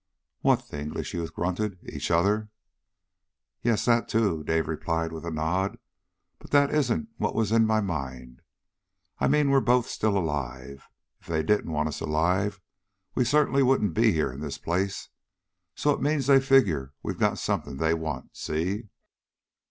"What?" 0.39 0.67
the 0.67 0.81
English 0.81 1.13
youth 1.13 1.31
grunted. 1.31 1.77
"Each 1.87 2.09
other?" 2.09 2.49
"Yes, 3.61 3.85
that, 3.85 4.07
too," 4.09 4.43
Dave 4.43 4.67
replied 4.67 5.11
with 5.11 5.23
a 5.27 5.29
nod. 5.29 5.77
"But 6.39 6.49
that 6.49 6.73
isn't 6.73 7.09
what 7.17 7.35
was 7.35 7.51
in 7.51 7.67
my 7.67 7.81
mind. 7.81 8.41
I 9.19 9.27
mean, 9.27 9.51
we're 9.51 9.59
both 9.61 9.87
still 9.87 10.17
alive. 10.17 10.87
If 11.19 11.27
they 11.27 11.43
didn't 11.43 11.71
want 11.71 11.87
us 11.89 12.01
alive, 12.01 12.59
we 13.13 13.23
certainly 13.23 13.61
wouldn't 13.61 13.93
be 13.93 14.11
here 14.11 14.31
in 14.31 14.39
this 14.39 14.57
place. 14.57 15.09
So 15.75 15.91
it 15.91 16.01
means 16.01 16.25
that 16.25 16.33
they 16.33 16.39
figure 16.43 16.93
we've 17.03 17.19
got 17.19 17.37
something 17.37 17.77
they 17.77 17.93
want. 17.93 18.35
See?" 18.35 18.85